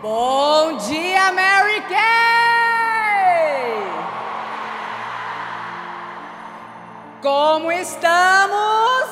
[0.00, 1.98] Bom dia, Mary Kay!
[7.20, 9.08] Como estamos?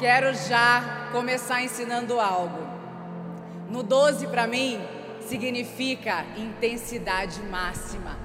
[0.00, 2.66] Quero já começar ensinando algo.
[3.68, 4.84] No 12 para mim
[5.20, 8.18] significa intensidade máxima.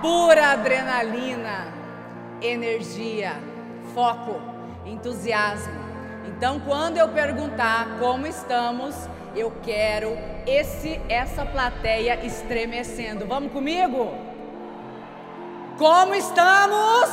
[0.00, 1.70] Pura adrenalina,
[2.40, 3.34] energia,
[3.92, 4.40] foco,
[4.86, 5.87] entusiasmo.
[6.28, 8.94] Então, quando eu perguntar como estamos,
[9.34, 10.10] eu quero
[10.46, 13.26] esse essa plateia estremecendo.
[13.26, 14.12] Vamos comigo?
[15.78, 17.08] Como estamos?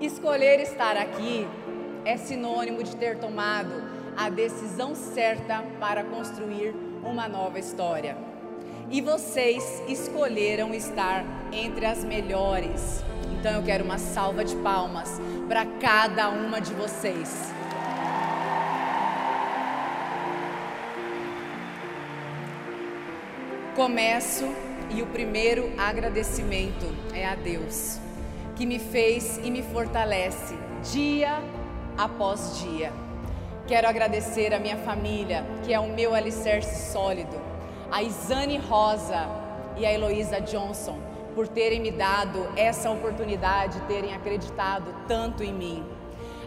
[0.00, 1.46] Escolher estar aqui
[2.04, 3.74] é sinônimo de ter tomado
[4.16, 8.33] a decisão certa para construir uma nova história
[8.90, 13.02] e vocês escolheram estar entre as melhores.
[13.32, 17.52] Então eu quero uma salva de palmas para cada uma de vocês.
[23.74, 24.44] Começo
[24.94, 27.98] e o primeiro agradecimento é a Deus,
[28.54, 30.54] que me fez e me fortalece
[30.92, 31.42] dia
[31.98, 32.92] após dia.
[33.66, 37.53] Quero agradecer a minha família, que é o meu alicerce sólido
[37.90, 39.28] a Isane Rosa
[39.76, 40.98] e a Heloísa Johnson
[41.34, 45.84] por terem me dado essa oportunidade, terem acreditado tanto em mim.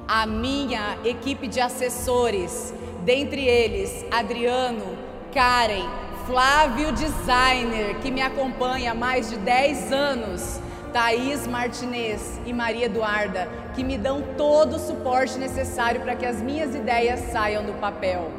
[0.07, 4.97] A minha equipe de assessores, dentre eles Adriano,
[5.33, 5.85] Karen,
[6.25, 10.61] Flávio Designer, que me acompanha há mais de 10 anos,
[10.93, 16.41] Thaís Martinez e Maria Eduarda, que me dão todo o suporte necessário para que as
[16.41, 18.31] minhas ideias saiam do papel.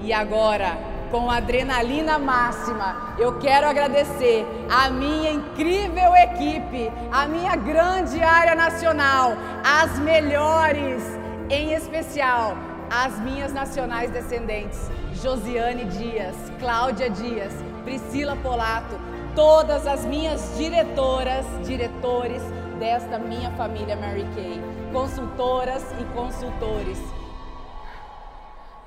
[0.00, 0.76] E agora,
[1.10, 3.14] com adrenalina máxima.
[3.18, 9.32] Eu quero agradecer a minha incrível equipe, a minha grande área nacional,
[9.64, 11.02] as melhores,
[11.48, 12.56] em especial
[12.90, 17.52] as minhas nacionais descendentes, Josiane Dias, Cláudia Dias,
[17.84, 18.98] Priscila Polato,
[19.34, 22.42] todas as minhas diretoras, diretores
[22.80, 24.60] desta minha família Mary Kay,
[24.92, 26.98] consultoras e consultores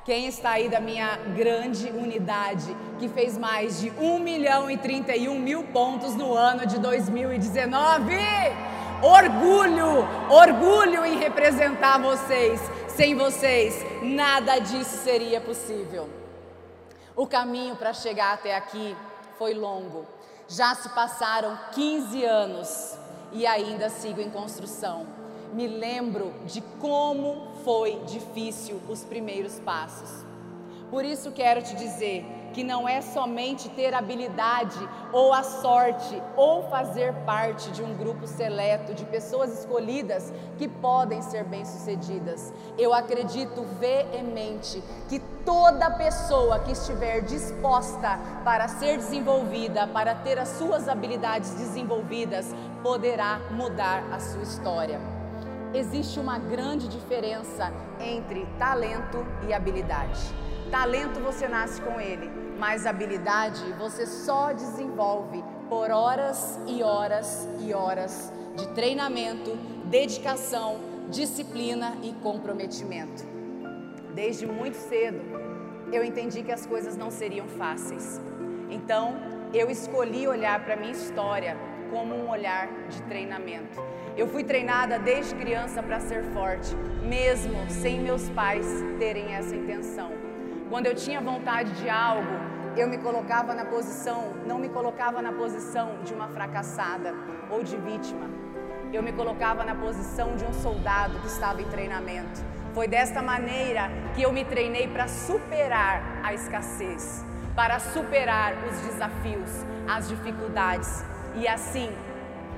[0.05, 5.39] quem está aí da minha grande unidade, que fez mais de 1 milhão e 31
[5.39, 8.13] mil pontos no ano de 2019?
[9.01, 12.59] Orgulho, orgulho em representar vocês.
[12.89, 16.09] Sem vocês, nada disso seria possível.
[17.15, 18.95] O caminho para chegar até aqui
[19.37, 20.05] foi longo.
[20.47, 22.97] Já se passaram 15 anos
[23.31, 25.22] e ainda sigo em construção.
[25.53, 30.25] Me lembro de como foi difícil os primeiros passos.
[30.89, 34.77] Por isso quero te dizer que não é somente ter habilidade
[35.11, 41.21] ou a sorte ou fazer parte de um grupo seleto de pessoas escolhidas que podem
[41.21, 42.51] ser bem-sucedidas.
[42.75, 50.49] Eu acredito veemente que toda pessoa que estiver disposta para ser desenvolvida, para ter as
[50.49, 55.12] suas habilidades desenvolvidas, poderá mudar a sua história
[55.73, 60.19] existe uma grande diferença entre talento e habilidade.
[60.69, 62.29] Talento você nasce com ele,
[62.59, 70.79] mas habilidade você só desenvolve por horas e horas e horas de treinamento, dedicação,
[71.09, 73.23] disciplina e comprometimento.
[74.13, 75.21] Desde muito cedo,
[75.91, 78.21] eu entendi que as coisas não seriam fáceis.
[78.69, 79.15] Então,
[79.53, 81.57] eu escolhi olhar para minha história
[81.91, 83.79] como um olhar de treinamento.
[84.15, 88.67] Eu fui treinada desde criança para ser forte, mesmo sem meus pais
[88.99, 90.11] terem essa intenção.
[90.69, 92.29] Quando eu tinha vontade de algo,
[92.77, 97.11] eu me colocava na posição, não me colocava na posição de uma fracassada
[97.49, 98.29] ou de vítima.
[98.93, 102.39] Eu me colocava na posição de um soldado que estava em treinamento.
[102.71, 107.25] Foi desta maneira que eu me treinei para superar a escassez,
[107.55, 111.03] para superar os desafios, as dificuldades.
[111.35, 111.91] E assim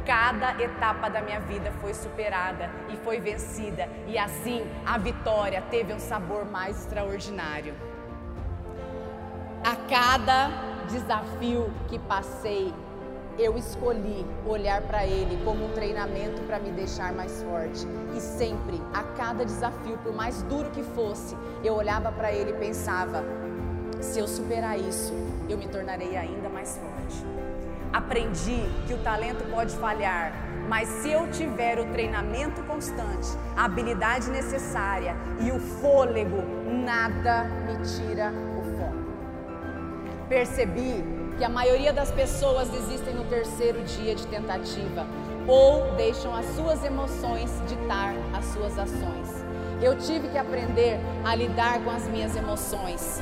[0.05, 5.91] Cada etapa da minha vida foi superada e foi vencida, e assim a vitória teve
[5.93, 7.73] um sabor mais extraordinário.
[9.63, 10.49] A cada
[10.87, 12.71] desafio que passei,
[13.39, 17.87] eu escolhi olhar para ele como um treinamento para me deixar mais forte.
[18.15, 22.59] E sempre, a cada desafio, por mais duro que fosse, eu olhava para ele e
[22.59, 23.23] pensava:
[23.99, 25.13] se eu superar isso,
[25.49, 27.54] eu me tornarei ainda mais forte
[27.95, 30.33] aprendi que o talento pode falhar,
[30.67, 37.77] mas se eu tiver o treinamento constante, a habilidade necessária e o fôlego, nada me
[37.85, 40.27] tira o foco.
[40.27, 41.05] Percebi
[41.37, 45.05] que a maioria das pessoas desistem no terceiro dia de tentativa
[45.47, 49.45] ou deixam as suas emoções ditar as suas ações.
[49.81, 53.21] Eu tive que aprender a lidar com as minhas emoções.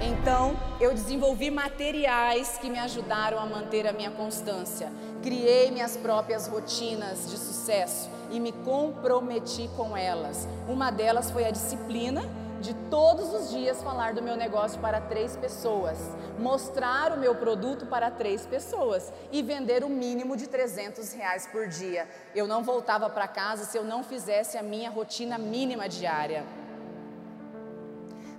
[0.00, 4.92] Então, eu desenvolvi materiais que me ajudaram a manter a minha constância.
[5.22, 10.46] Criei minhas próprias rotinas de sucesso e me comprometi com elas.
[10.68, 12.22] Uma delas foi a disciplina
[12.60, 15.98] de todos os dias falar do meu negócio para três pessoas,
[16.38, 21.68] mostrar o meu produto para três pessoas e vender o mínimo de 300 reais por
[21.68, 22.08] dia.
[22.34, 26.44] Eu não voltava para casa se eu não fizesse a minha rotina mínima diária.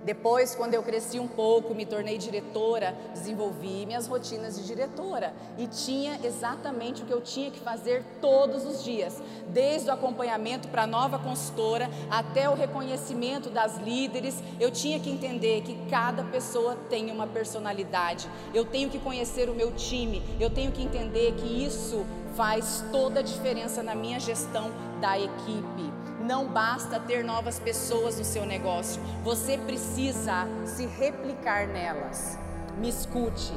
[0.02, 5.66] Depois, quando eu cresci um pouco, me tornei diretora, desenvolvi minhas rotinas de diretora e
[5.66, 10.84] tinha exatamente o que eu tinha que fazer todos os dias, desde o acompanhamento para
[10.84, 14.42] a nova consultora até o reconhecimento das líderes.
[14.58, 18.26] Eu tinha que entender que cada pessoa tem uma personalidade.
[18.54, 23.20] Eu tenho que conhecer o meu time, eu tenho que entender que isso faz toda
[23.20, 26.09] a diferença na minha gestão da equipe.
[26.30, 32.38] Não basta ter novas pessoas no seu negócio, você precisa se replicar nelas.
[32.78, 33.52] Me escute.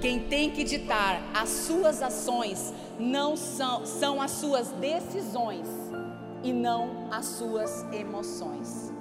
[0.00, 5.68] Quem tem que ditar as suas ações não são, são as suas decisões
[6.42, 8.92] e não as suas emoções.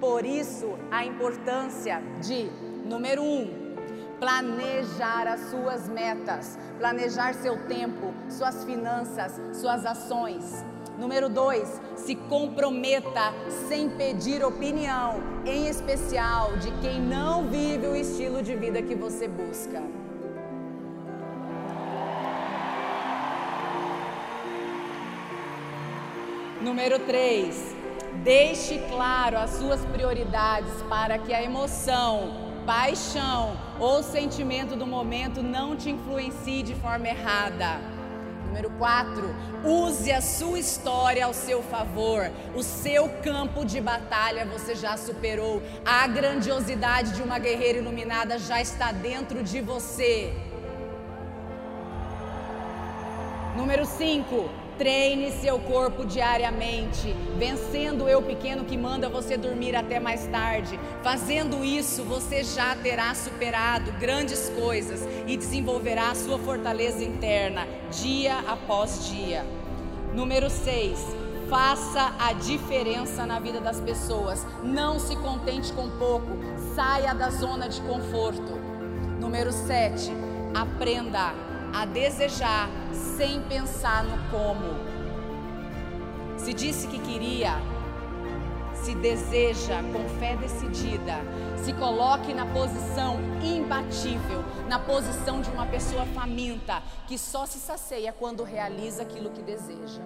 [0.00, 2.50] Por isso, a importância de,
[2.88, 3.76] número um,
[4.18, 10.64] planejar as suas metas, planejar seu tempo, suas finanças, suas ações.
[11.00, 13.32] Número dois, se comprometa
[13.68, 15.14] sem pedir opinião,
[15.46, 19.82] em especial de quem não vive o estilo de vida que você busca.
[26.60, 27.74] Número 3.
[28.22, 35.74] Deixe claro as suas prioridades para que a emoção, paixão ou sentimento do momento não
[35.74, 37.99] te influencie de forma errada.
[38.50, 39.32] Número 4,
[39.64, 42.28] use a sua história ao seu favor.
[42.52, 45.62] O seu campo de batalha você já superou.
[45.84, 50.34] A grandiosidade de uma guerreira iluminada já está dentro de você.
[53.56, 54.50] Número 5,
[54.80, 60.80] Treine seu corpo diariamente, vencendo o eu pequeno que manda você dormir até mais tarde.
[61.02, 68.38] Fazendo isso, você já terá superado grandes coisas e desenvolverá a sua fortaleza interna dia
[68.48, 69.44] após dia.
[70.14, 70.98] Número 6.
[71.50, 74.46] Faça a diferença na vida das pessoas.
[74.62, 76.38] Não se contente com pouco.
[76.74, 78.58] Saia da zona de conforto.
[79.20, 80.10] Número 7.
[80.54, 82.68] Aprenda a desejar
[83.16, 84.90] sem pensar no como.
[86.36, 87.54] Se disse que queria,
[88.74, 91.16] se deseja com fé decidida,
[91.56, 98.12] se coloque na posição imbatível, na posição de uma pessoa faminta, que só se sacia
[98.12, 100.02] quando realiza aquilo que deseja.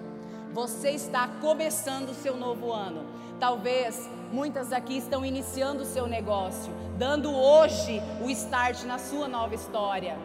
[0.53, 3.05] Você está começando o seu novo ano.
[3.39, 9.55] Talvez muitas aqui estão iniciando o seu negócio, dando hoje o start na sua nova
[9.55, 10.17] história.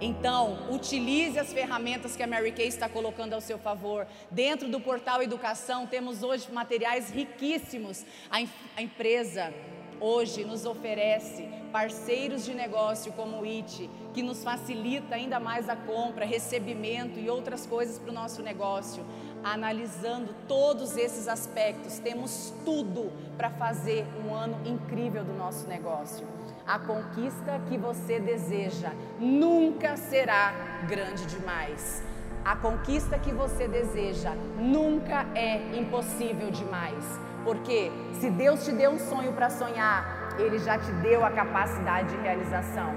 [0.00, 4.06] Então, utilize as ferramentas que a Mary Kay está colocando ao seu favor.
[4.30, 8.04] Dentro do portal Educação, temos hoje materiais riquíssimos.
[8.30, 8.36] A,
[8.76, 9.52] a empresa
[10.00, 15.74] hoje nos oferece parceiros de negócio como o IT, que nos facilita ainda mais a
[15.74, 19.04] compra, recebimento e outras coisas para o nosso negócio.
[19.42, 26.37] Analisando todos esses aspectos, temos tudo para fazer um ano incrível do nosso negócio.
[26.68, 30.52] A conquista que você deseja nunca será
[30.86, 32.02] grande demais.
[32.44, 37.02] A conquista que você deseja nunca é impossível demais.
[37.42, 42.14] Porque se Deus te deu um sonho para sonhar, Ele já te deu a capacidade
[42.14, 42.92] de realização.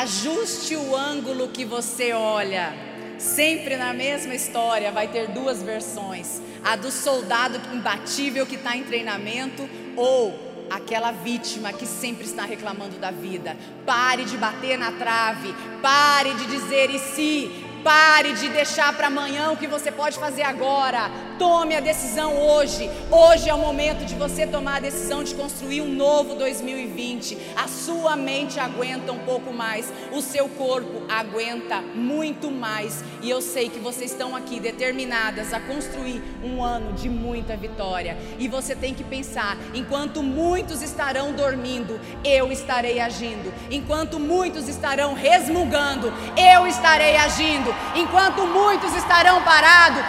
[0.00, 2.89] Ajuste o ângulo que você olha.
[3.20, 8.82] Sempre na mesma história vai ter duas versões: a do soldado imbatível que está em
[8.82, 13.56] treinamento ou aquela vítima que sempre está reclamando da vida.
[13.84, 17.50] Pare de bater na trave, pare de dizer e se,
[17.82, 21.10] Pare de deixar para amanhã o que você pode fazer agora.
[21.38, 22.90] Tome a decisão hoje.
[23.10, 27.38] Hoje é o momento de você tomar a decisão de construir um novo 2020.
[27.56, 33.02] A sua mente aguenta um pouco mais, o seu corpo aguenta muito mais.
[33.22, 38.18] E eu sei que vocês estão aqui determinadas a construir um ano de muita vitória.
[38.38, 43.50] E você tem que pensar: enquanto muitos estarão dormindo, eu estarei agindo.
[43.70, 47.69] Enquanto muitos estarão resmungando, eu estarei agindo.
[47.94, 50.02] Enquanto muitos estarão parados,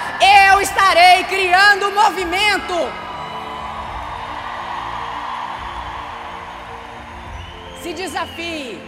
[0.49, 2.75] eu estarei criando movimento.
[7.81, 8.79] Se desafie,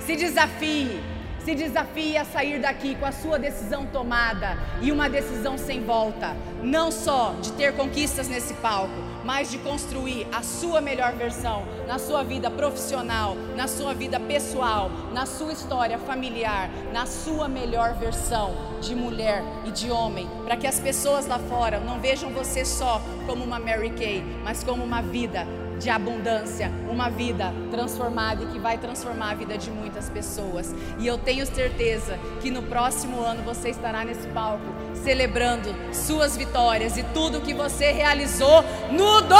[0.00, 1.12] se desafie.
[1.44, 6.36] Se desafie a sair daqui com a sua decisão tomada e uma decisão sem volta,
[6.62, 8.92] não só de ter conquistas nesse palco,
[9.24, 14.90] mas de construir a sua melhor versão na sua vida profissional, na sua vida pessoal,
[15.12, 20.66] na sua história familiar, na sua melhor versão de mulher e de homem, para que
[20.66, 25.02] as pessoas lá fora não vejam você só como uma Mary Kay, mas como uma
[25.02, 25.46] vida
[25.82, 30.72] de abundância, uma vida transformada e que vai transformar a vida de muitas pessoas.
[30.98, 34.62] E eu tenho certeza que no próximo ano você estará nesse palco
[34.94, 39.32] celebrando suas vitórias e tudo que você realizou no 12!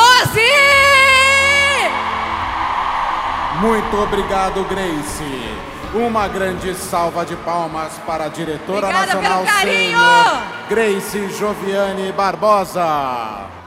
[3.60, 5.54] Muito obrigado, Grace.
[5.94, 9.98] Uma grande salva de palmas para a diretora Obrigada nacional pelo carinho!
[9.98, 13.61] sênior, Grace Joviane Barbosa.